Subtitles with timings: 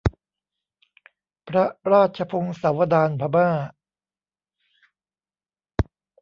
[1.47, 3.49] พระราชพงศาวดารพม่า